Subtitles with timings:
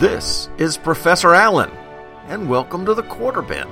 [0.00, 1.70] This is Professor Allen,
[2.26, 3.68] and welcome to the Quarter Bin.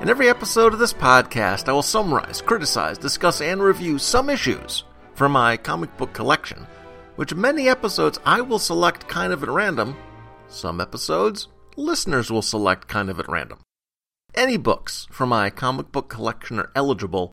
[0.00, 4.84] In every episode of this podcast, I will summarize, criticize, discuss, and review some issues
[5.14, 6.64] from my comic book collection,
[7.16, 9.96] which many episodes I will select kind of at random.
[10.46, 13.58] Some episodes, listeners will select kind of at random.
[14.36, 17.32] Any books from my comic book collection are eligible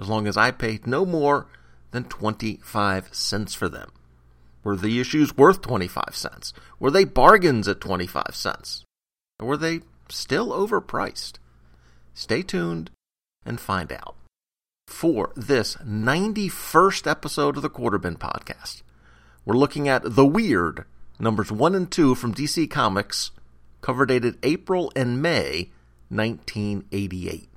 [0.00, 1.46] as long as I paid no more
[1.92, 3.92] than 25 cents for them.
[4.64, 6.52] Were the issues worth 25 cents?
[6.78, 8.84] Were they bargains at 25 cents?
[9.40, 11.38] Or were they still overpriced?
[12.14, 12.90] Stay tuned
[13.44, 14.16] and find out.
[14.86, 18.82] For this 91st episode of the Quarterbin podcast,
[19.44, 20.84] we're looking at The Weird,
[21.18, 23.32] numbers 1 and 2 from DC Comics,
[23.80, 25.70] cover dated April and May
[26.08, 27.48] 1988.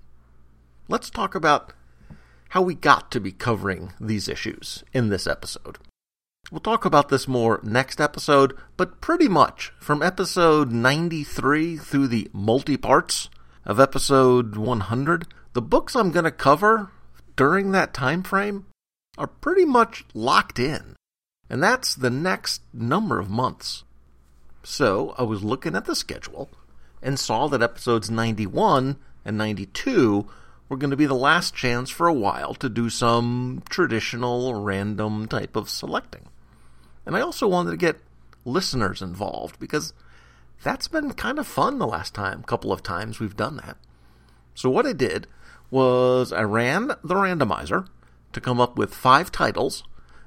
[0.87, 1.73] Let's talk about
[2.49, 5.77] how we got to be covering these issues in this episode.
[6.51, 12.29] We'll talk about this more next episode, but pretty much from episode 93 through the
[12.33, 13.29] multi parts
[13.65, 16.91] of episode 100, the books I'm going to cover
[17.35, 18.67] during that time frame
[19.17, 20.95] are pretty much locked in.
[21.49, 23.83] And that's the next number of months.
[24.61, 26.51] So I was looking at the schedule
[27.01, 30.27] and saw that episodes 91 and 92
[30.69, 35.27] were going to be the last chance for a while to do some traditional random
[35.27, 36.27] type of selecting.
[37.05, 38.01] And I also wanted to get
[38.43, 39.93] listeners involved because
[40.63, 43.77] that's been kind of fun the last time, couple of times we've done that.
[44.53, 45.27] So what I did
[45.69, 47.87] was I ran the randomizer
[48.33, 49.83] to come up with five titles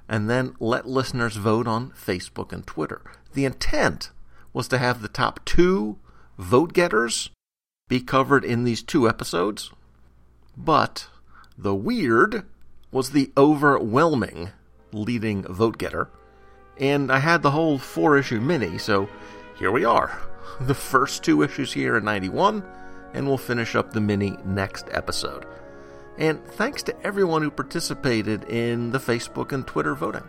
[0.09, 3.03] and then let listeners vote on Facebook and Twitter.
[3.35, 4.11] The intent
[4.53, 5.99] was to have the top two
[6.39, 7.31] vote getters
[7.89, 9.71] be covered in these two episodes,
[10.57, 11.09] but
[11.57, 12.45] the weird
[12.91, 14.51] was the overwhelming
[14.93, 16.11] leading vote getter,
[16.81, 19.09] and I had the whole four issue mini, so
[19.59, 20.19] here we are.
[20.61, 22.65] The first two issues here in 91,
[23.15, 25.47] and we'll finish up the mini next episode.
[26.19, 30.25] And thanks to everyone who participated in the Facebook and Twitter voting.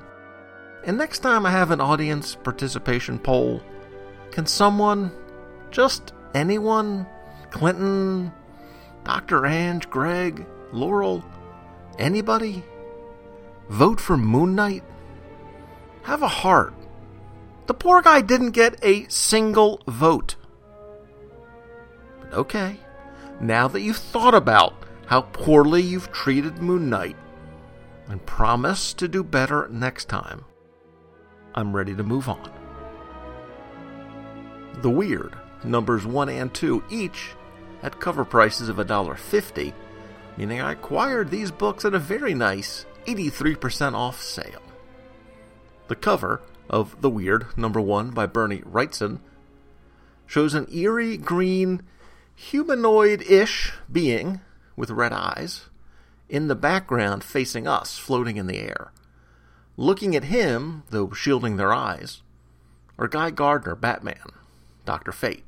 [0.83, 3.63] And next time I have an audience participation poll,
[4.29, 5.11] can someone,
[5.71, 7.07] just anyone,
[7.49, 8.31] Clinton,
[9.03, 9.47] Dr.
[9.47, 11.25] Ange, Greg, Laurel,
[11.97, 12.63] anybody,
[13.69, 14.83] vote for Moon Knight?
[16.03, 16.73] Have a heart.
[17.67, 20.35] The poor guy didn't get a single vote.
[22.19, 22.79] But okay,
[23.39, 24.73] now that you've thought about
[25.05, 27.15] how poorly you've treated Moon Knight
[28.07, 30.45] and promise to do better next time,
[31.53, 32.51] I'm ready to move on.
[34.81, 37.31] The Weird, numbers 1 and 2 each
[37.83, 39.73] at cover prices of $1.50,
[40.37, 44.61] meaning I acquired these books at a very nice 83% off sale.
[45.89, 49.21] The cover of The Weird, number 1 by Bernie Wrightson,
[50.27, 51.81] shows an eerie green
[52.35, 54.41] humanoid ish being
[54.75, 55.65] with red eyes
[56.29, 58.91] in the background facing us, floating in the air.
[59.77, 62.21] Looking at him, though shielding their eyes,
[62.99, 64.29] are Guy Gardner, Batman,
[64.85, 65.11] Dr.
[65.11, 65.45] Fate,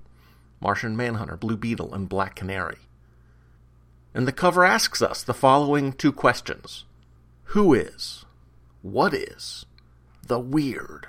[0.59, 2.79] Martian Manhunter, Blue Beetle, and Black Canary.
[4.11, 6.85] And the cover asks us the following two questions
[7.53, 8.25] Who is?
[8.81, 9.67] What is?
[10.31, 11.07] The Weird?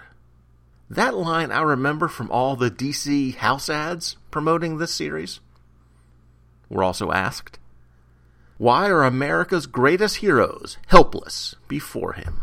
[0.91, 5.38] That line I remember from all the DC house ads promoting this series.
[6.69, 7.61] We're also asked,
[8.59, 12.43] Why are America's greatest heroes helpless before him?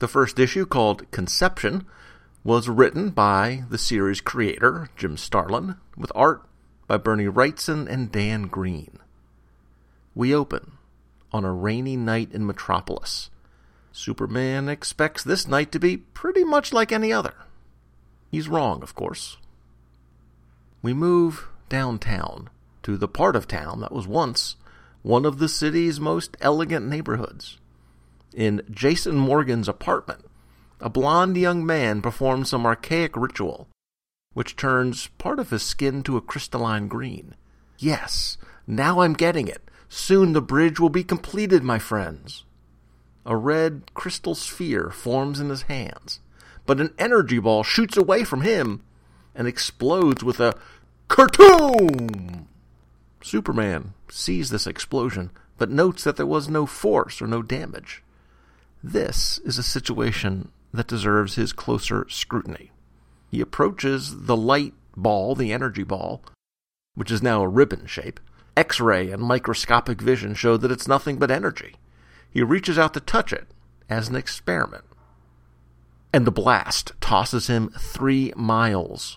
[0.00, 1.86] The first issue, called Conception,
[2.44, 6.42] was written by the series creator, Jim Starlin, with art
[6.86, 8.98] by Bernie Wrightson and Dan Green.
[10.14, 10.72] We open
[11.32, 13.30] on a rainy night in Metropolis.
[13.92, 17.34] Superman expects this night to be pretty much like any other.
[18.30, 19.36] He's wrong, of course.
[20.82, 22.48] We move downtown
[22.82, 24.56] to the part of town that was once
[25.02, 27.58] one of the city's most elegant neighborhoods.
[28.34, 30.24] In Jason Morgan's apartment,
[30.80, 33.68] a blond young man performs some archaic ritual,
[34.34, 37.34] which turns part of his skin to a crystalline green.
[37.78, 39.62] Yes, now I'm getting it.
[39.88, 42.44] Soon the bridge will be completed, my friends.
[43.30, 46.18] A red crystal sphere forms in his hands,
[46.66, 48.82] but an energy ball shoots away from him
[49.36, 50.58] and explodes with a
[51.08, 52.46] kertoom!
[53.22, 58.02] Superman sees this explosion, but notes that there was no force or no damage.
[58.82, 62.72] This is a situation that deserves his closer scrutiny.
[63.30, 66.24] He approaches the light ball, the energy ball,
[66.96, 68.18] which is now a ribbon shape.
[68.56, 71.76] X ray and microscopic vision show that it's nothing but energy.
[72.30, 73.48] He reaches out to touch it
[73.88, 74.84] as an experiment.
[76.12, 79.16] and the blast tosses him three miles.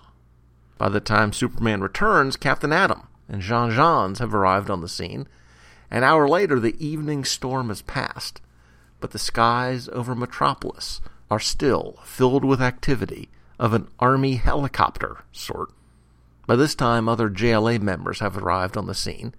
[0.78, 5.28] By the time Superman returns, Captain Atom and Jean Jeans have arrived on the scene.
[5.90, 8.42] An hour later, the evening storm has passed,
[9.00, 11.02] but the skies over Metropolis
[11.32, 13.30] are still filled with activity
[13.60, 15.72] of an army helicopter sort.
[16.46, 19.34] By this time, other JLA members have arrived on the scene.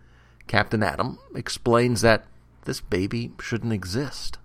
[0.48, 2.24] Captain Atom explains that
[2.64, 4.38] this baby shouldn't exist.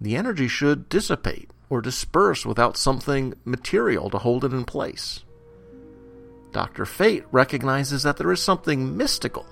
[0.00, 5.24] The energy should dissipate or disperse without something material to hold it in place.
[6.52, 6.86] Dr.
[6.86, 9.46] Fate recognizes that there is something mystical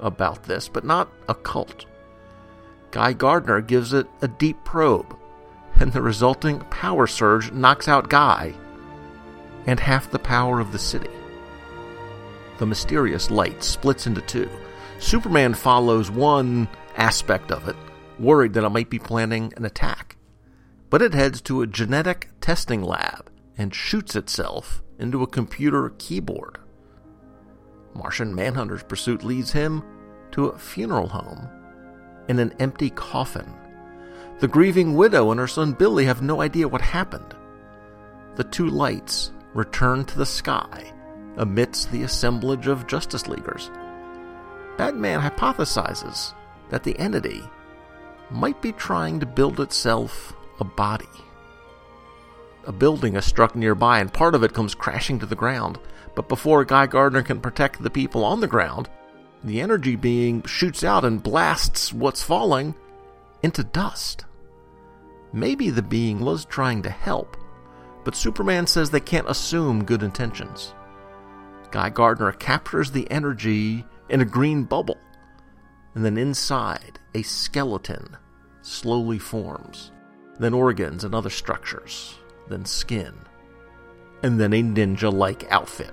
[0.00, 1.86] about this, but not occult.
[2.90, 5.16] Guy Gardner gives it a deep probe,
[5.76, 8.54] and the resulting power surge knocks out Guy
[9.66, 11.10] and half the power of the city.
[12.58, 14.48] The mysterious light splits into two.
[14.98, 16.68] Superman follows one
[17.00, 17.76] aspect of it,
[18.18, 20.16] worried that it might be planning an attack.
[20.90, 26.58] But it heads to a genetic testing lab and shoots itself into a computer keyboard.
[27.94, 29.82] Martian Manhunter's pursuit leads him
[30.32, 31.48] to a funeral home
[32.28, 33.52] in an empty coffin.
[34.38, 37.34] The grieving widow and her son Billy have no idea what happened.
[38.36, 40.92] The two lights return to the sky
[41.36, 43.70] amidst the assemblage of Justice Leaguers.
[44.76, 46.34] Batman hypothesizes
[46.70, 47.42] that the entity
[48.30, 51.06] might be trying to build itself a body.
[52.64, 55.78] A building is struck nearby and part of it comes crashing to the ground,
[56.14, 58.88] but before Guy Gardner can protect the people on the ground,
[59.42, 62.74] the energy being shoots out and blasts what's falling
[63.42, 64.24] into dust.
[65.32, 67.36] Maybe the being was trying to help,
[68.04, 70.74] but Superman says they can't assume good intentions.
[71.70, 74.98] Guy Gardner captures the energy in a green bubble,
[75.94, 78.16] and then inside, a skeleton
[78.62, 79.90] slowly forms,
[80.38, 82.14] then organs and other structures,
[82.48, 83.14] then skin,
[84.22, 85.92] and then a ninja like outfit.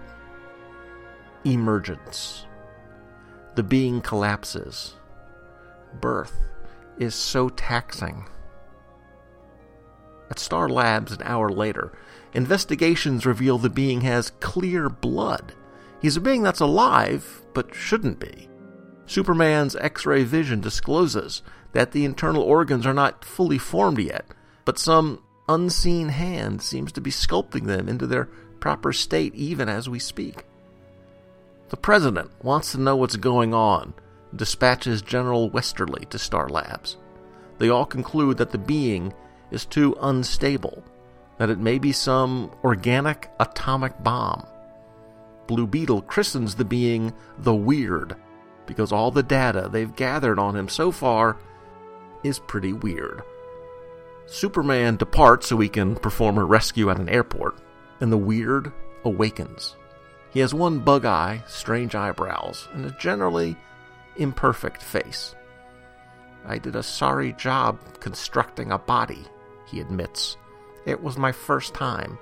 [1.44, 2.46] Emergence.
[3.56, 4.96] The being collapses.
[6.00, 6.38] Birth
[7.00, 8.26] is so taxing.
[10.30, 11.94] At Star Labs an hour later,
[12.34, 15.54] investigations reveal the being has clear blood.
[16.02, 18.50] He's a being that's alive, but shouldn't be.
[19.08, 24.26] Superman's X ray vision discloses that the internal organs are not fully formed yet,
[24.66, 28.26] but some unseen hand seems to be sculpting them into their
[28.60, 30.44] proper state even as we speak.
[31.70, 33.94] The President wants to know what's going on,
[34.36, 36.98] dispatches General Westerly to Star Labs.
[37.60, 39.14] They all conclude that the being
[39.52, 40.84] is too unstable,
[41.38, 44.46] that it may be some organic atomic bomb.
[45.48, 48.18] Blue Beetle christens the being the Weird
[48.68, 51.38] because all the data they've gathered on him so far
[52.24, 53.24] is pretty weird.
[54.28, 57.58] Superman departs so he can perform a rescue at an airport,
[58.02, 58.72] and the Weird
[59.06, 59.76] awakens.
[60.32, 63.56] He has one bug eye, strange eyebrows, and a generally
[64.18, 65.34] imperfect face.
[66.46, 69.26] I did a sorry job constructing a body,
[69.66, 70.38] he admits.
[70.86, 72.18] It was my first time,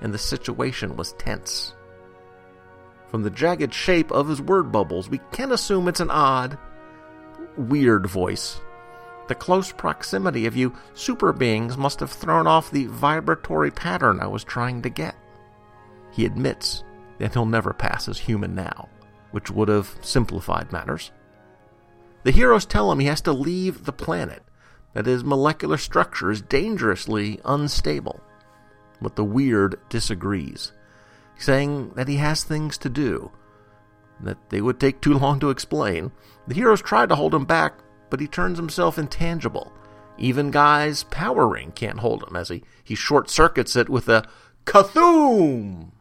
[0.00, 1.74] and the situation was tense.
[3.10, 6.56] From the jagged shape of his word bubbles, we can assume it's an odd,
[7.56, 8.60] weird voice.
[9.26, 14.28] The close proximity of you super beings must have thrown off the vibratory pattern I
[14.28, 15.16] was trying to get.
[16.12, 16.84] He admits
[17.18, 18.88] that he'll never pass as human now,
[19.32, 21.10] which would have simplified matters.
[22.22, 24.44] The heroes tell him he has to leave the planet,
[24.94, 28.20] that his molecular structure is dangerously unstable.
[29.00, 30.72] But the weird disagrees
[31.42, 33.30] saying that he has things to do,
[34.20, 36.12] that they would take too long to explain.
[36.46, 37.74] The heroes try to hold him back,
[38.10, 39.72] but he turns himself intangible.
[40.18, 44.28] Even Guy's power ring can't hold him as he, he short circuits it with a
[44.66, 45.92] Kathoom!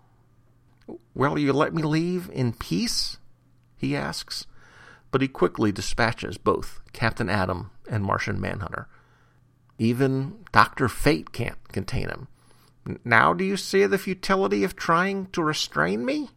[1.14, 3.18] Will you let me leave in peace?
[3.78, 4.46] he asks,
[5.12, 8.88] but he quickly dispatches both Captain Atom and Martian Manhunter.
[9.78, 10.90] Even Dr.
[10.90, 12.28] Fate can't contain him.
[13.04, 16.30] Now do you see the futility of trying to restrain me?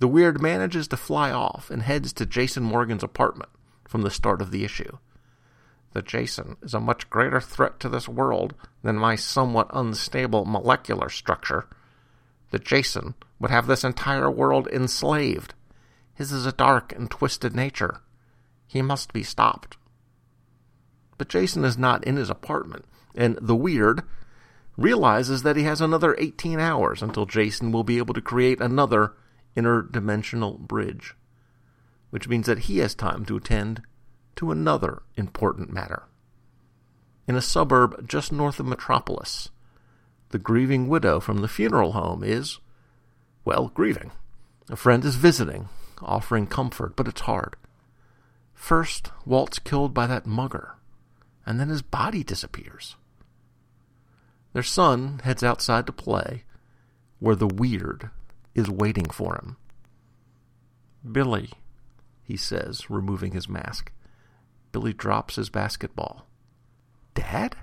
[0.00, 3.50] The weird manages to fly off and heads to Jason Morgan's apartment
[3.86, 4.98] from the start of the issue.
[5.92, 11.08] The Jason is a much greater threat to this world than my somewhat unstable molecular
[11.08, 11.66] structure.
[12.50, 15.54] The Jason would have this entire world enslaved.
[16.14, 18.00] His is a dark and twisted nature.
[18.66, 19.76] He must be stopped.
[21.18, 22.84] But Jason is not in his apartment,
[23.14, 24.02] and the weird
[24.76, 29.12] realizes that he has another 18 hours until Jason will be able to create another
[29.56, 31.14] interdimensional bridge,
[32.10, 33.82] which means that he has time to attend
[34.36, 36.04] to another important matter.
[37.26, 39.50] In a suburb just north of Metropolis,
[40.30, 42.58] the grieving widow from the funeral home is,
[43.44, 44.12] well, grieving.
[44.68, 45.68] A friend is visiting,
[46.00, 47.56] offering comfort, but it's hard.
[48.54, 50.76] First, Walt's killed by that mugger,
[51.44, 52.96] and then his body disappears.
[54.52, 56.44] Their son heads outside to play,
[57.18, 58.10] where the weird
[58.54, 59.56] is waiting for him.
[61.10, 61.50] Billy,
[62.22, 63.92] he says, removing his mask.
[64.72, 66.26] Billy drops his basketball.
[67.14, 67.56] Dad?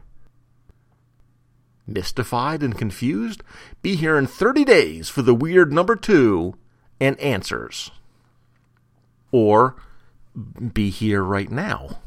[1.85, 3.43] Mystified and confused?
[3.81, 6.55] Be here in 30 days for the weird number two
[6.99, 7.91] and answers.
[9.31, 9.75] Or
[10.73, 11.99] be here right now.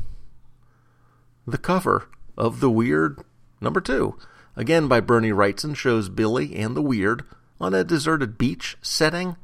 [1.46, 3.20] The cover of The Weird
[3.60, 4.16] number two,
[4.56, 7.24] again by Bernie Wrightson, shows Billy and the Weird
[7.60, 9.36] on a deserted beach setting.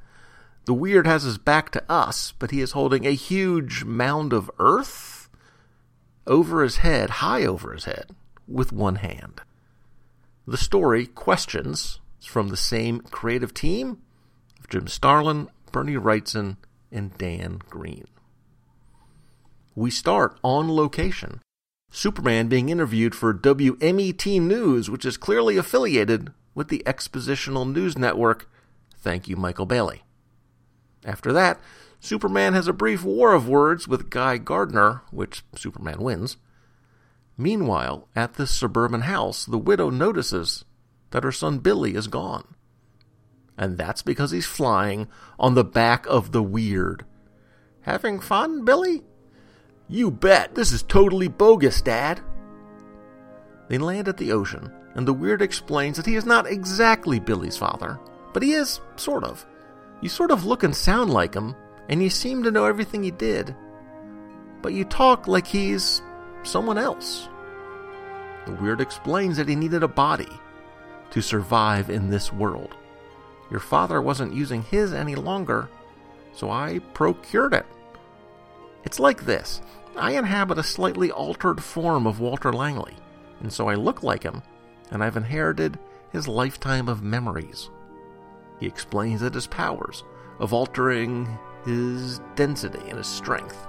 [0.64, 4.50] The Weird has his back to us, but he is holding a huge mound of
[4.58, 5.28] earth
[6.26, 8.10] over his head, high over his head,
[8.48, 9.40] with one hand.
[10.46, 13.98] The story, Questions, is from the same creative team
[14.58, 16.56] of Jim Starlin, Bernie Wrightson,
[16.90, 18.06] and Dan Green.
[19.74, 21.42] We start on location.
[21.90, 28.50] Superman being interviewed for WMET News, which is clearly affiliated with the Expositional News Network.
[28.98, 30.02] Thank you, Michael Bailey.
[31.04, 31.60] After that,
[32.00, 36.36] Superman has a brief war of words with Guy Gardner, which Superman wins.
[37.38, 40.64] Meanwhile, at the suburban house, the widow notices
[41.10, 42.54] that her son Billy is gone.
[43.58, 47.04] And that's because he's flying on the back of the weird.
[47.82, 49.02] Having fun, Billy?
[49.88, 50.54] You bet.
[50.54, 52.20] This is totally bogus, Dad.
[53.68, 57.56] They land at the ocean, and the weird explains that he is not exactly Billy's
[57.56, 57.98] father,
[58.32, 59.44] but he is, sort of.
[60.00, 61.54] You sort of look and sound like him,
[61.88, 63.54] and you seem to know everything he did.
[64.62, 66.02] But you talk like he's
[66.42, 67.28] someone else.
[68.46, 70.28] The Weird explains that he needed a body
[71.10, 72.76] to survive in this world.
[73.50, 75.68] Your father wasn't using his any longer,
[76.32, 77.66] so I procured it.
[78.86, 79.60] It's like this
[79.96, 82.94] I inhabit a slightly altered form of Walter Langley,
[83.40, 84.42] and so I look like him,
[84.90, 85.78] and I've inherited
[86.12, 87.68] his lifetime of memories.
[88.60, 90.04] He explains that his powers
[90.38, 91.28] of altering
[91.64, 93.66] his density and his strength,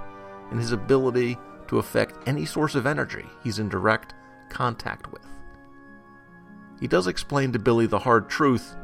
[0.50, 4.14] and his ability to affect any source of energy he's in direct
[4.48, 5.26] contact with.
[6.80, 8.76] He does explain to Billy the hard truth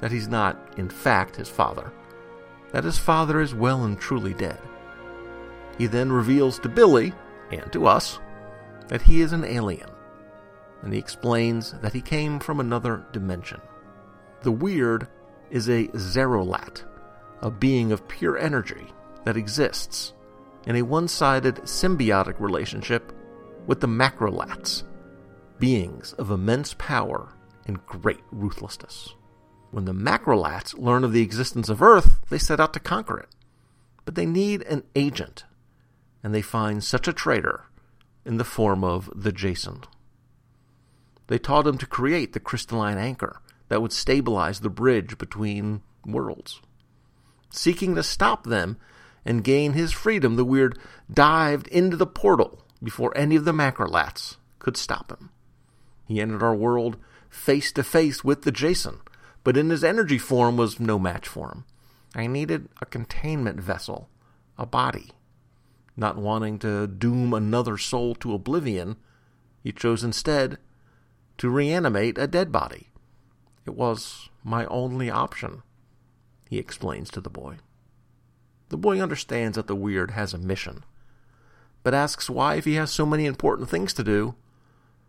[0.00, 1.92] that he's not, in fact, his father,
[2.70, 4.58] that his father is well and truly dead.
[5.80, 7.14] He then reveals to Billy,
[7.50, 8.18] and to us,
[8.88, 9.88] that he is an alien,
[10.82, 13.62] and he explains that he came from another dimension.
[14.42, 15.08] The weird
[15.48, 16.84] is a Zerolat,
[17.40, 18.88] a being of pure energy
[19.24, 20.12] that exists
[20.66, 23.14] in a one sided symbiotic relationship
[23.66, 24.82] with the Macrolats,
[25.58, 27.32] beings of immense power
[27.64, 29.14] and great ruthlessness.
[29.70, 33.30] When the Macrolats learn of the existence of Earth, they set out to conquer it.
[34.04, 35.44] But they need an agent,
[36.22, 37.64] and they find such a traitor
[38.24, 39.82] in the form of the Jason.
[41.26, 46.60] They taught him to create the crystalline anchor that would stabilize the bridge between worlds.
[47.50, 48.76] Seeking to stop them
[49.24, 50.78] and gain his freedom, the Weird
[51.12, 55.30] dived into the portal before any of the Macrolats could stop him.
[56.06, 56.96] He entered our world
[57.28, 59.00] face to face with the Jason,
[59.44, 61.64] but in his energy form was no match for him.
[62.14, 64.08] I needed a containment vessel,
[64.58, 65.10] a body.
[66.00, 68.96] Not wanting to doom another soul to oblivion,
[69.62, 70.56] he chose instead
[71.36, 72.88] to reanimate a dead body.
[73.66, 75.62] It was my only option,
[76.48, 77.56] he explains to the boy.
[78.70, 80.84] The boy understands that the weird has a mission,
[81.82, 84.36] but asks why, if he has so many important things to do,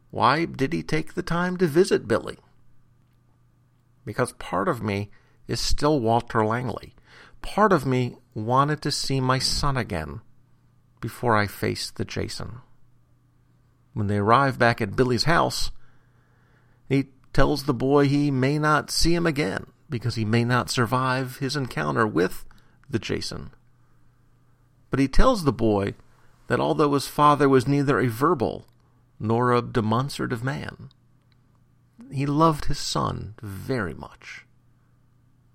[0.09, 2.37] why did he take the time to visit Billy?
[4.03, 5.09] Because part of me
[5.47, 6.95] is still Walter Langley.
[7.41, 10.19] Part of me wanted to see my son again
[11.01, 12.59] before I faced the Jason.
[13.93, 15.71] When they arrive back at Billy's house,
[16.87, 21.37] he tells the boy he may not see him again because he may not survive
[21.37, 22.45] his encounter with
[22.89, 23.51] the Jason.
[24.89, 25.95] But he tells the boy
[26.47, 28.67] that although his father was neither a verbal
[29.21, 30.89] nor a demonstrative man.
[32.11, 34.45] He loved his son very much,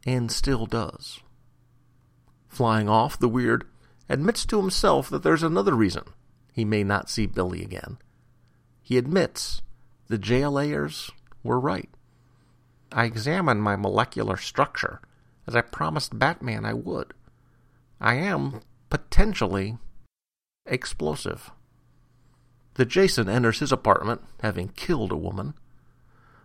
[0.07, 1.21] and still does.
[2.49, 3.67] Flying off, the weird
[4.09, 6.05] admits to himself that there's another reason
[6.53, 7.99] he may not see Billy again.
[8.83, 9.63] He admits
[10.09, 11.11] the JLAers
[11.43, 11.91] were right.
[12.93, 15.01] I examined my molecular structure
[15.47, 17.13] as I promised Batman I would.
[18.01, 19.79] I am potentially
[20.67, 21.51] explosive.
[22.75, 25.55] The Jason enters his apartment, having killed a woman.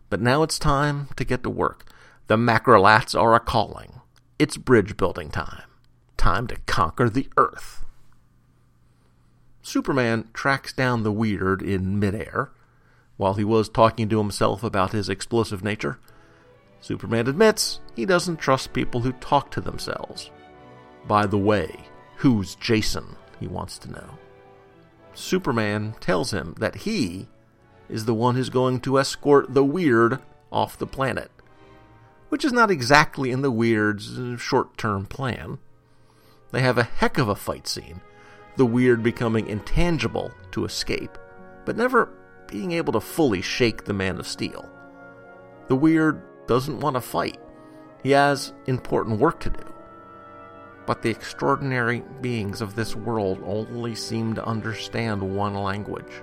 [0.10, 1.92] But now it's time to get to work.
[2.28, 4.02] The macrolats are a calling.
[4.40, 5.71] It's bridge building time.
[6.22, 7.84] Time to conquer the Earth.
[9.64, 12.52] Superman tracks down the weird in midair.
[13.18, 15.98] While he was talking to himself about his explosive nature,
[16.80, 20.30] Superman admits he doesn't trust people who talk to themselves.
[21.08, 21.76] By the way,
[22.18, 23.16] who's Jason?
[23.40, 24.20] He wants to know.
[25.16, 27.30] Superman tells him that he
[27.90, 30.20] is the one who's going to escort the weird
[30.52, 31.32] off the planet,
[32.30, 35.58] which is not exactly in the weird's short term plan.
[36.52, 38.02] They have a heck of a fight scene,
[38.58, 41.18] the weird becoming intangible to escape,
[41.66, 42.10] but never
[42.48, 44.70] being able to fully shake the Man of Steel.
[45.68, 47.40] The weird doesn't want to fight,
[48.04, 49.64] he has important work to do.
[50.86, 56.22] But the extraordinary beings of this world only seem to understand one language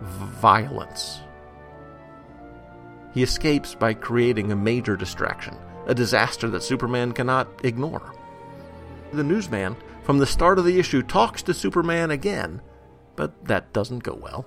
[0.00, 1.20] violence.
[3.12, 5.56] He escapes by creating a major distraction,
[5.86, 8.12] a disaster that Superman cannot ignore.
[9.14, 12.60] The newsman, from the start of the issue, talks to Superman again,
[13.14, 14.44] but that doesn't go well.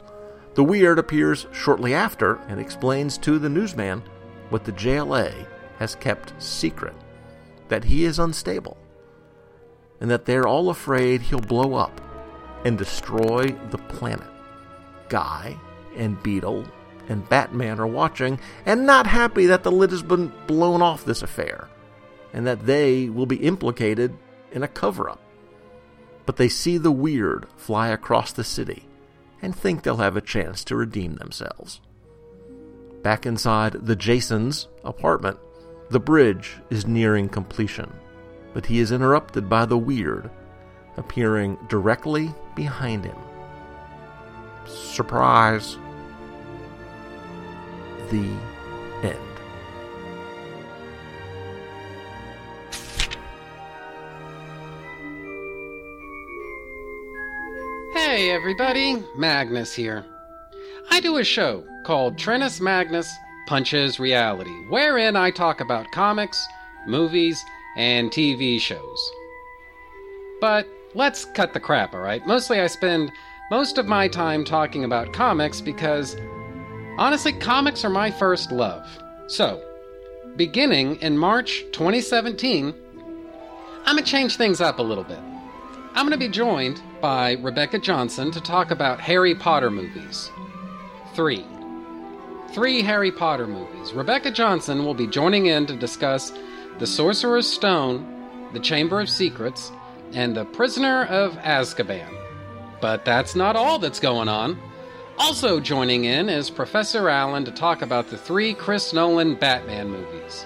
[0.55, 4.03] The Weird appears shortly after and explains to the newsman
[4.49, 5.47] what the JLA
[5.79, 6.95] has kept secret
[7.69, 8.77] that he is unstable,
[10.01, 12.01] and that they're all afraid he'll blow up
[12.65, 14.27] and destroy the planet.
[15.09, 15.57] Guy
[15.95, 16.65] and Beetle
[17.07, 21.21] and Batman are watching and not happy that the lid has been blown off this
[21.21, 21.69] affair
[22.33, 24.17] and that they will be implicated
[24.51, 25.21] in a cover up.
[26.25, 28.85] But they see the weird fly across the city
[29.41, 31.79] and think they'll have a chance to redeem themselves.
[33.03, 35.39] Back inside the Jason's apartment,
[35.89, 37.91] the bridge is nearing completion,
[38.53, 40.29] but he is interrupted by the weird
[40.97, 43.17] appearing directly behind him.
[44.65, 45.77] Surprise!
[48.09, 48.35] The
[49.03, 49.26] end.
[58.07, 60.05] Hey everybody, Magnus here.
[60.89, 63.13] I do a show called Trennis Magnus
[63.47, 66.47] Punches Reality, wherein I talk about comics,
[66.87, 67.43] movies,
[67.75, 69.11] and TV shows.
[70.39, 72.25] But let's cut the crap, alright?
[72.25, 73.11] Mostly I spend
[73.51, 76.15] most of my time talking about comics because,
[76.97, 78.87] honestly, comics are my first love.
[79.27, 79.61] So,
[80.37, 82.73] beginning in March 2017,
[83.85, 85.19] I'm gonna change things up a little bit.
[85.93, 90.31] I'm gonna be joined by Rebecca Johnson to talk about Harry Potter movies.
[91.13, 91.45] Three.
[92.53, 93.93] Three Harry Potter movies.
[93.93, 96.31] Rebecca Johnson will be joining in to discuss
[96.79, 99.71] The Sorcerer's Stone, The Chamber of Secrets,
[100.13, 102.13] and The Prisoner of Azkaban.
[102.79, 104.59] But that's not all that's going on.
[105.17, 110.45] Also joining in is Professor Allen to talk about the three Chris Nolan Batman movies.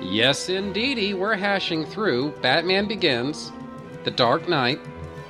[0.00, 3.52] Yes, indeedy, we're hashing through Batman Begins,
[4.04, 4.80] The Dark Knight,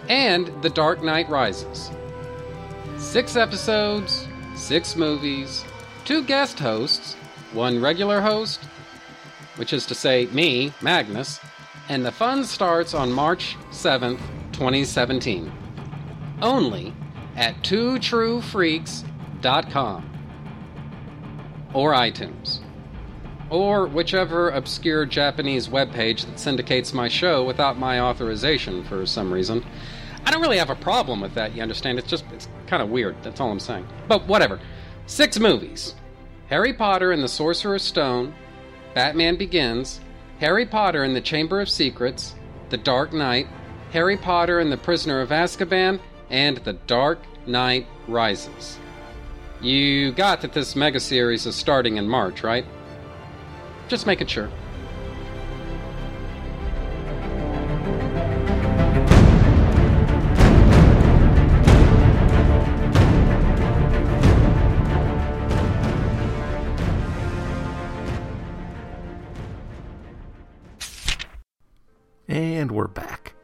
[0.09, 1.91] and The Dark Knight Rises.
[2.97, 5.65] Six episodes, six movies,
[6.05, 7.15] two guest hosts,
[7.53, 8.61] one regular host,
[9.57, 11.41] which is to say me, Magnus,
[11.89, 14.21] and the fun starts on March 7th,
[14.53, 15.51] 2017
[16.43, 16.93] only
[17.37, 20.11] at twotruefreaks.com
[21.73, 22.59] or iTunes
[23.51, 29.65] or whichever obscure Japanese webpage that syndicates my show without my authorization for some reason.
[30.25, 31.99] I don't really have a problem with that, you understand?
[31.99, 33.87] It's just, it's kind of weird, that's all I'm saying.
[34.07, 34.61] But whatever.
[35.07, 35.95] Six movies
[36.49, 38.35] Harry Potter and the Sorcerer's Stone,
[38.95, 40.01] Batman Begins,
[40.39, 42.35] Harry Potter and the Chamber of Secrets,
[42.71, 43.47] The Dark Knight,
[43.93, 48.79] Harry Potter and the Prisoner of Azkaban, and The Dark Knight Rises.
[49.61, 52.65] You got that this mega series is starting in March, right?
[53.91, 54.49] Just making sure.
[72.29, 73.35] And we're back.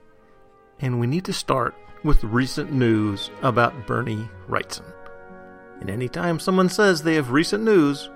[0.79, 4.85] And we need to start with recent news about Bernie Wrightson.
[5.81, 8.09] And anytime someone says they have recent news,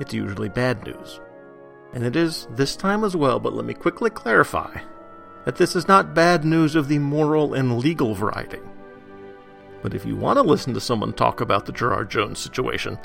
[0.00, 1.20] it's usually bad news.
[1.92, 4.80] And it is this time as well, but let me quickly clarify
[5.44, 8.60] that this is not bad news of the moral and legal variety.
[9.82, 12.98] But if you want to listen to someone talk about the Gerard Jones situation,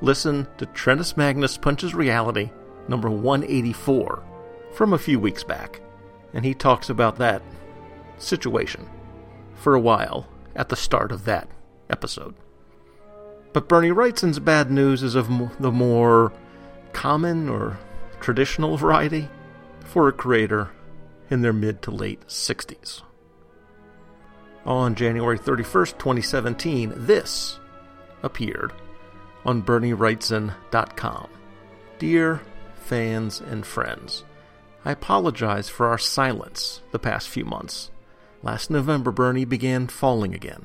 [0.00, 2.50] listen to Trennis Magnus Punches Reality
[2.88, 4.22] number 184
[4.72, 5.80] from a few weeks back.
[6.32, 7.42] And he talks about that
[8.18, 8.88] situation
[9.54, 11.48] for a while at the start of that
[11.90, 12.34] episode.
[13.52, 15.28] But Bernie Wrightson's bad news is of
[15.60, 16.32] the more
[16.92, 17.78] common or
[18.24, 19.28] traditional variety
[19.84, 20.70] for a creator
[21.28, 23.02] in their mid to late 60s.
[24.64, 27.60] On January 31st, 2017, this
[28.22, 28.72] appeared
[29.44, 31.28] on BernieWrightson.com.
[31.98, 32.40] Dear
[32.76, 34.24] fans and friends,
[34.86, 37.90] I apologize for our silence the past few months.
[38.42, 40.64] Last November, Bernie began falling again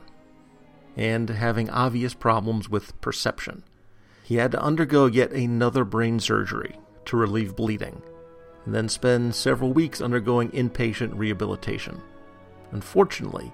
[0.96, 3.64] and having obvious problems with perception.
[4.24, 6.78] He had to undergo yet another brain surgery
[7.10, 8.02] to relieve bleeding,
[8.66, 12.02] and then spend several weeks undergoing inpatient rehabilitation.
[12.72, 13.52] Unfortunately,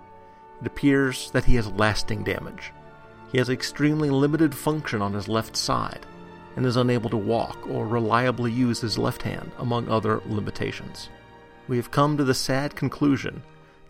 [0.62, 2.72] it appears that he has lasting damage.
[3.32, 6.06] He has extremely limited function on his left side
[6.56, 11.10] and is unable to walk or reliably use his left hand, among other limitations.
[11.68, 13.41] We have come to the sad conclusion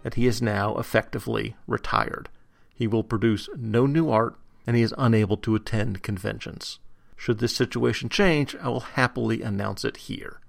[0.04, 2.30] that he is now effectively retired.
[2.74, 6.80] He will produce no new art, and he is unable to attend conventions.
[7.16, 10.40] Should this situation change, I will happily announce it here.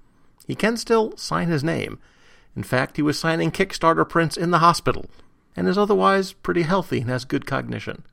[0.47, 1.99] He can still sign his name.
[2.55, 5.07] In fact, he was signing Kickstarter prints in the hospital,
[5.55, 8.05] and is otherwise pretty healthy and has good cognition.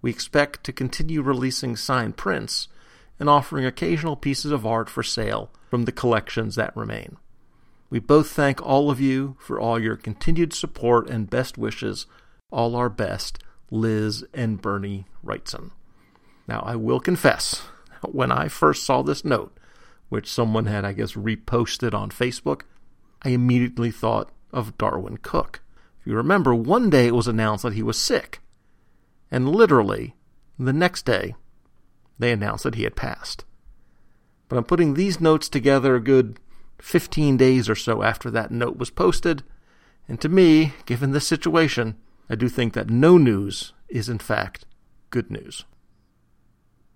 [0.00, 2.68] We expect to continue releasing signed prints
[3.20, 7.16] and offering occasional pieces of art for sale from the collections that remain.
[7.88, 12.06] We both thank all of you for all your continued support and best wishes.
[12.50, 13.38] All our best,
[13.70, 15.70] Liz and Bernie Wrightson.
[16.48, 17.62] Now, I will confess,
[18.02, 19.56] when I first saw this note,
[20.08, 22.62] which someone had, I guess, reposted on Facebook,
[23.22, 25.60] I immediately thought of Darwyn Cooke.
[26.00, 28.40] If you remember, one day it was announced that he was sick,
[29.30, 30.14] and literally
[30.58, 31.34] the next day
[32.18, 33.44] they announced that he had passed.
[34.48, 36.38] But I'm putting these notes together a good
[36.80, 39.44] 15 days or so after that note was posted,
[40.08, 41.96] and to me, given this situation,
[42.28, 44.66] I do think that no news is in fact
[45.10, 45.64] good news.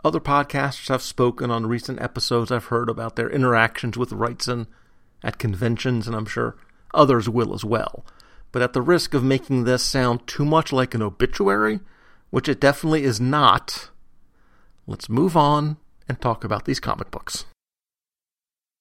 [0.06, 4.68] Other podcasters have spoken on recent episodes I've heard about their interactions with Wrightson
[5.24, 6.54] at conventions, and I'm sure
[6.94, 8.06] others will as well.
[8.52, 11.80] But at the risk of making this sound too much like an obituary,
[12.30, 13.90] which it definitely is not,
[14.86, 15.76] let's move on
[16.08, 17.44] and talk about these comic books.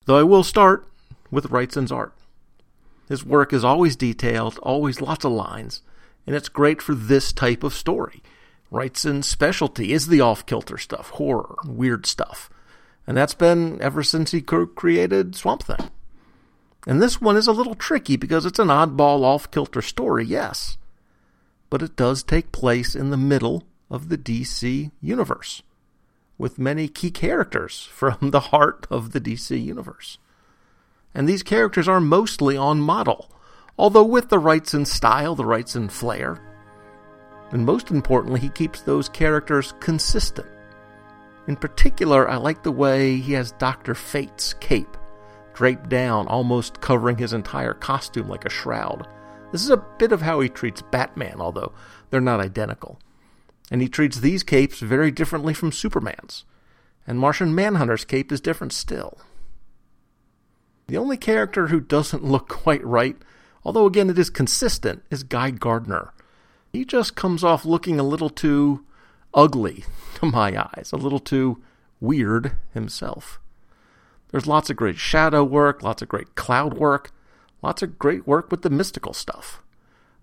[0.06, 0.88] Though I will start
[1.32, 2.14] with Wrightson's art.
[3.10, 5.82] His work is always detailed, always lots of lines,
[6.28, 8.22] and it's great for this type of story.
[8.76, 12.50] Wrightson's specialty is the off kilter stuff, horror, weird stuff.
[13.08, 15.92] And that's been ever since he created Swamp Thing.
[16.86, 20.78] And this one is a little tricky because it's an oddball off kilter story, yes.
[21.70, 25.64] But it does take place in the middle of the DC universe
[26.38, 30.18] with many key characters from the heart of the DC universe.
[31.14, 33.32] And these characters are mostly on model,
[33.80, 36.42] although with the Wrightson style, the Wrightson flair.
[37.56, 40.48] And most importantly, he keeps those characters consistent.
[41.48, 43.96] In particular, I like the way he has Dr.
[43.96, 44.96] Fate's cape
[45.56, 49.08] draped down, almost covering his entire costume like a shroud.
[49.52, 51.72] This is a bit of how he treats Batman, although
[52.12, 53.00] they're not identical
[53.72, 56.46] and he treats these capes very differently from Superman's.
[57.08, 59.18] And Martian Manhunter's cape is different still.
[60.88, 63.18] The only character who doesn't look quite right,
[63.64, 66.14] although again it is consistent, is Guy Gardner.
[66.76, 68.84] He just comes off looking a little too
[69.34, 69.86] ugly
[70.16, 71.64] to my eyes, a little too
[72.02, 73.40] weird himself.
[74.32, 77.12] There's lots of great shadow work, lots of great cloud work,
[77.62, 79.64] lots of great work with the mystical stuff.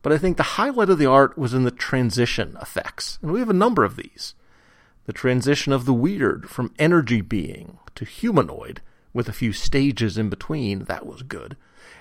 [0.02, 3.40] But I think the highlight of the art was in the transition effects, and we
[3.40, 4.34] have a number of these.
[5.06, 8.82] The transition of the weird from energy being to humanoid,
[9.14, 11.56] with a few stages in between, that was good.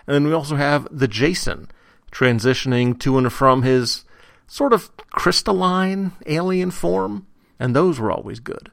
[0.05, 1.69] And then we also have the Jason
[2.11, 4.03] transitioning to and from his
[4.51, 7.25] sort of crystalline alien form,
[7.57, 8.69] and those were always good.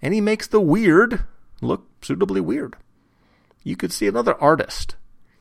[0.00, 1.26] And he makes the weird
[1.60, 2.76] look suitably weird.
[3.62, 4.96] You could see another artist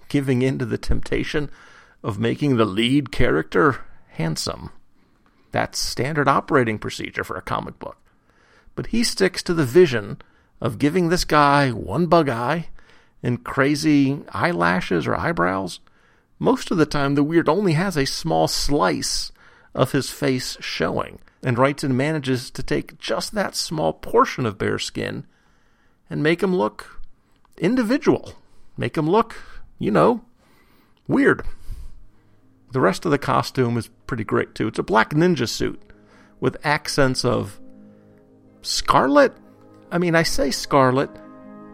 [0.10, 1.50] giving in to the temptation
[2.04, 4.72] of making the lead character handsome.
[5.54, 7.96] That's standard operating procedure for a comic book.
[8.76, 10.22] But he sticks to the vision
[10.60, 12.68] of giving this guy one bug eye
[13.24, 15.80] and crazy eyelashes or eyebrows.
[16.40, 19.34] Most of the time, the weird only has a small slice
[19.76, 24.80] of his face showing, and Wrightson manages to take just that small portion of bare
[24.80, 25.26] skin
[26.10, 27.02] and make him look
[27.58, 28.36] individual.
[28.78, 29.36] Make him look,
[29.78, 30.22] you know,
[31.08, 31.44] weird.
[32.72, 34.68] The rest of the costume is pretty great too.
[34.68, 35.82] It's a black ninja suit
[36.40, 37.60] with accents of
[38.62, 39.34] scarlet.
[39.92, 41.10] I mean, I say scarlet,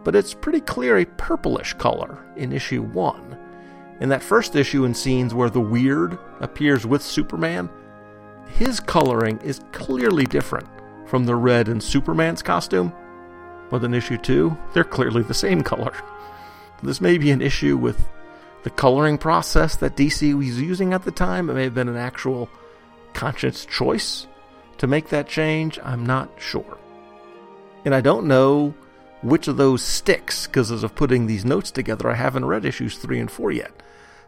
[0.02, 3.45] but it's pretty clear a purplish color in issue 1.
[4.00, 7.70] In that first issue, in scenes where the Weird appears with Superman,
[8.48, 10.68] his coloring is clearly different
[11.06, 12.92] from the red in Superman's costume.
[13.70, 15.92] But in issue 2, they're clearly the same color.
[16.82, 18.06] This may be an issue with
[18.62, 21.48] the coloring process that DC was using at the time.
[21.48, 22.50] It may have been an actual
[23.14, 24.26] conscious choice
[24.78, 25.78] to make that change.
[25.82, 26.76] I'm not sure.
[27.84, 28.74] And I don't know
[29.28, 32.96] which of those sticks, because as of putting these notes together, I haven't read issues
[32.96, 33.72] 3 and 4 yet.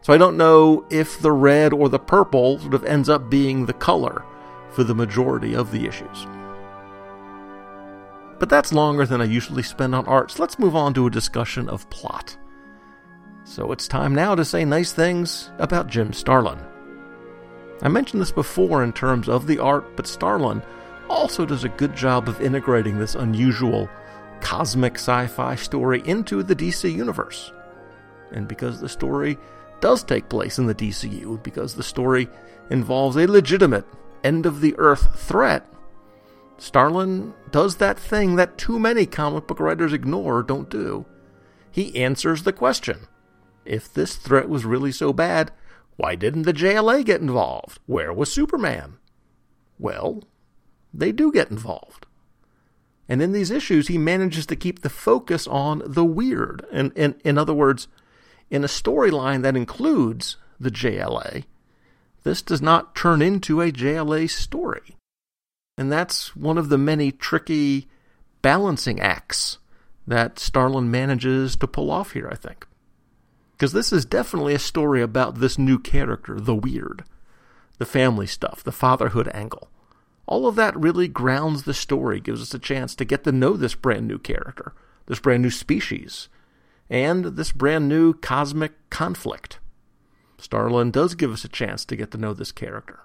[0.01, 3.67] So I don't know if the red or the purple sort of ends up being
[3.67, 4.25] the color
[4.71, 6.27] for the majority of the issues.
[8.39, 11.11] But that's longer than I usually spend on art, so let's move on to a
[11.11, 12.37] discussion of plot.
[13.45, 16.59] So it's time now to say nice things about Jim Starlin.
[17.83, 20.63] I mentioned this before in terms of the art, but Starlin
[21.09, 23.89] also does a good job of integrating this unusual
[24.41, 27.53] cosmic sci fi story into the DC universe.
[28.33, 29.39] And because the story
[29.81, 32.29] does take place in the DCU, because the story
[32.71, 33.87] involves a legitimate
[34.25, 35.67] end of the earth threat,
[36.59, 41.07] Starlin does that thing that too many comic book writers ignore or don't do.
[41.71, 43.07] He answers the question
[43.65, 45.53] if this threat was really so bad,
[45.97, 47.79] why didn't the JLA get involved?
[47.87, 48.97] Where was Superman?
[49.79, 50.25] Well,
[50.93, 52.07] they do get involved.
[53.09, 56.67] And in these issues, he manages to keep the focus on the weird.
[56.71, 57.89] And, and in other words,
[58.51, 61.45] in a storyline that includes the JLA,
[62.25, 64.97] this does not turn into a JLA story.
[65.79, 67.89] And that's one of the many tricky
[68.43, 69.59] balancing acts
[70.07, 72.67] that Starlin manages to pull off here, I think.
[73.53, 77.05] Because this is definitely a story about this new character, the weird,
[77.79, 79.69] the family stuff, the fatherhood angle.
[80.29, 83.55] All of that really grounds the story, gives us a chance to get to know
[83.55, 84.75] this brand new character,
[85.07, 86.29] this brand new species,
[86.91, 89.59] and this brand new cosmic conflict.
[90.37, 93.01] Starlin does give us a chance to get to know this character.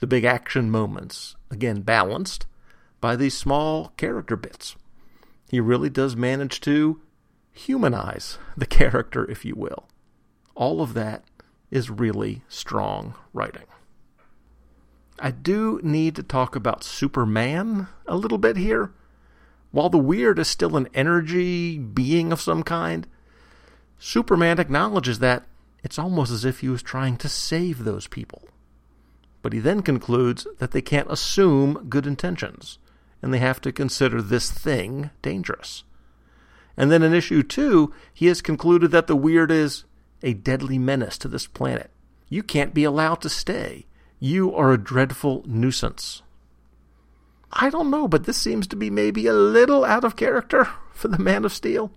[0.00, 2.46] The big action moments, again balanced
[3.00, 4.74] by these small character bits.
[5.48, 7.00] He really does manage to
[7.52, 9.86] humanize the character, if you will.
[10.56, 11.22] All of that
[11.70, 13.66] is really strong writing.
[15.18, 18.92] I do need to talk about Superman a little bit here.
[19.70, 23.06] While the weird is still an energy being of some kind,
[23.98, 25.46] Superman acknowledges that
[25.82, 28.42] it's almost as if he was trying to save those people.
[29.42, 32.78] But he then concludes that they can't assume good intentions,
[33.22, 35.84] and they have to consider this thing dangerous.
[36.76, 39.84] And then in issue two, he has concluded that the weird is
[40.22, 41.90] a deadly menace to this planet.
[42.28, 43.86] You can't be allowed to stay.
[44.18, 46.22] You are a dreadful nuisance.
[47.52, 51.08] I don't know, but this seems to be maybe a little out of character for
[51.08, 51.90] the Man of Steel.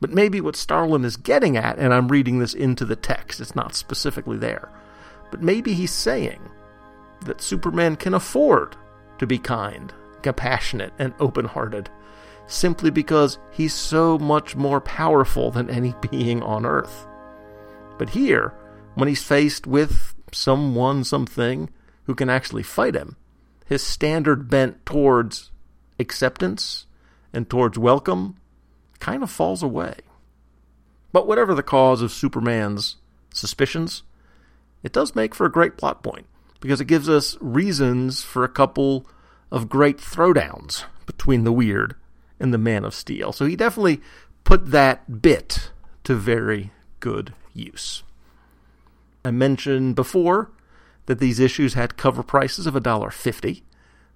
[0.00, 3.54] But maybe what Starlin is getting at, and I'm reading this into the text, it's
[3.54, 4.68] not specifically there,
[5.30, 6.40] but maybe he's saying
[7.24, 8.76] that Superman can afford
[9.18, 11.88] to be kind, compassionate, and open hearted
[12.46, 17.06] simply because he's so much more powerful than any being on Earth.
[17.98, 18.54] But here,
[18.94, 21.70] when he's faced with someone, something
[22.04, 23.16] who can actually fight him,
[23.66, 25.50] his standard bent towards
[25.98, 26.86] acceptance
[27.32, 28.36] and towards welcome
[29.00, 29.96] kind of falls away.
[31.12, 32.96] But whatever the cause of Superman's
[33.32, 34.02] suspicions,
[34.82, 36.26] it does make for a great plot point
[36.60, 39.06] because it gives us reasons for a couple
[39.50, 41.94] of great throwdowns between the weird
[42.38, 43.32] and the Man of Steel.
[43.32, 44.00] So he definitely
[44.44, 45.70] put that bit
[46.04, 46.70] to very
[47.00, 48.02] good use.
[49.26, 50.52] I mentioned before
[51.06, 53.62] that these issues had cover prices of $1.50.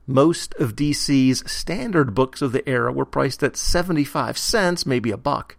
[0.06, 5.16] Most of DC's standard books of the era were priced at 75 cents, maybe a
[5.16, 5.56] buck.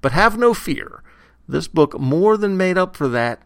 [0.00, 1.02] But have no fear,
[1.46, 3.42] this book more than made up for that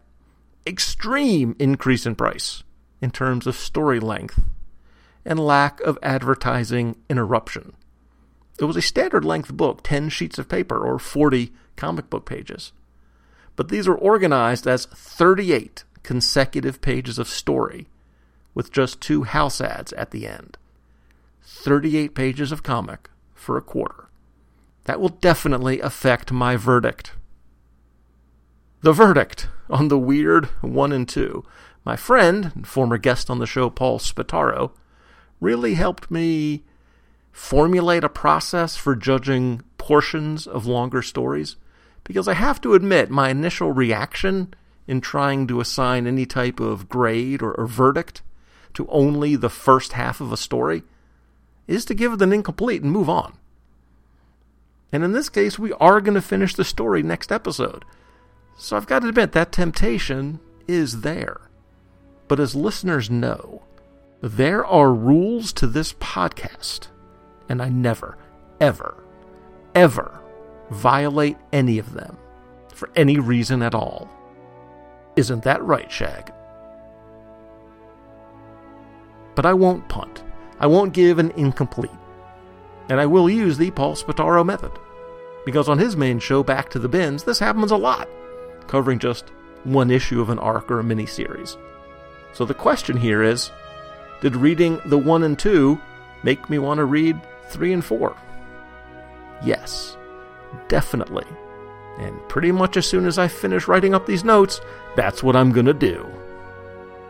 [0.65, 2.63] extreme increase in price
[3.01, 4.39] in terms of story length
[5.25, 7.73] and lack of advertising interruption.
[8.57, 12.71] It was a standard length book, 10 sheets of paper or 40 comic book pages.
[13.55, 17.87] But these are organized as 38 consecutive pages of story
[18.53, 20.57] with just two house ads at the end.
[21.43, 24.09] 38 pages of comic for a quarter.
[24.85, 27.13] That will definitely affect my verdict.
[28.81, 31.43] The verdict on the Weird 1 and 2.
[31.83, 34.71] My friend, and former guest on the show, Paul Spataro,
[35.39, 36.63] really helped me
[37.31, 41.55] formulate a process for judging portions of longer stories
[42.05, 44.53] because I have to admit my initial reaction
[44.87, 48.21] in trying to assign any type of grade or, or verdict
[48.75, 50.83] to only the first half of a story
[51.67, 53.37] is to give it an incomplete and move on.
[54.91, 57.83] And in this case, we are going to finish the story next episode.
[58.57, 61.41] So I've got to admit that temptation is there.
[62.27, 63.63] But as listeners know,
[64.21, 66.87] there are rules to this podcast
[67.49, 68.17] and I never,
[68.59, 69.03] ever,
[69.73, 70.19] ever
[70.69, 72.17] violate any of them
[72.73, 74.09] for any reason at all.
[75.15, 76.31] Isn't that right, Shag?
[79.35, 80.23] But I won't punt.
[80.59, 81.91] I won't give an incomplete.
[82.89, 84.71] And I will use the Paul Spataro method.
[85.45, 88.09] Because on his main show, Back to the Bins, this happens a lot,
[88.67, 89.31] covering just
[89.63, 91.57] one issue of an arc or a miniseries.
[92.33, 93.51] So the question here is
[94.21, 95.79] Did reading the 1 and 2
[96.23, 98.15] make me want to read 3 and 4?
[99.43, 99.97] Yes,
[100.67, 101.25] definitely.
[101.97, 104.59] And pretty much as soon as I finish writing up these notes,
[104.95, 106.05] that's what I'm gonna do.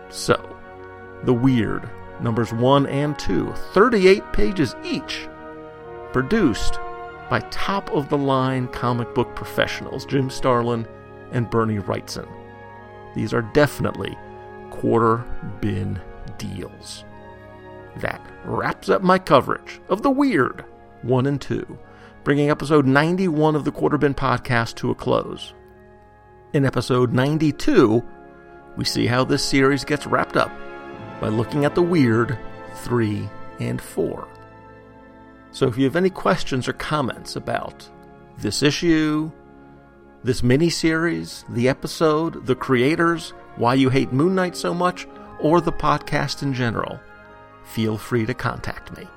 [0.09, 0.37] So,
[1.23, 1.89] The Weird,
[2.21, 5.27] numbers 1 and 2, 38 pages each,
[6.13, 6.79] produced
[7.29, 10.87] by top of the line comic book professionals Jim Starlin
[11.31, 12.27] and Bernie Wrightson.
[13.15, 14.15] These are definitely
[14.69, 15.25] quarter
[15.61, 15.99] bin
[16.37, 17.03] deals.
[17.97, 20.65] That wraps up my coverage of The Weird
[21.01, 21.77] 1 and 2
[22.25, 25.53] bringing episode 91 of the Quarter Bin podcast to a close.
[26.53, 28.03] In episode 92,
[28.75, 30.51] we see how this series gets wrapped up
[31.21, 32.35] by looking at the weird
[32.77, 34.27] 3 and 4.
[35.51, 37.87] So if you have any questions or comments about
[38.39, 39.31] this issue,
[40.23, 45.07] this mini-series, the episode, the creators, why you hate Moon Knight so much,
[45.39, 46.99] or the podcast in general,
[47.65, 49.07] feel free to contact me.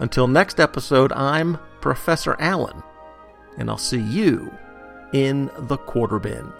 [0.00, 2.82] Until next episode, I'm Professor Allen,
[3.58, 4.52] and I'll see you
[5.12, 6.52] in the quarter bin.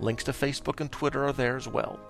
[0.00, 2.00] Links to Facebook and Twitter are there as well.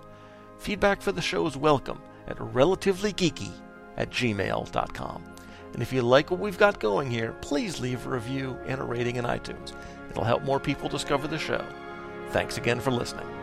[0.59, 3.51] Feedback for the show is welcome at relativelygeeky
[3.97, 5.23] at gmail.com.
[5.73, 8.83] And if you like what we've got going here, please leave a review and a
[8.83, 9.73] rating in iTunes.
[10.09, 11.63] It'll help more people discover the show.
[12.29, 13.36] Thanks again for listening.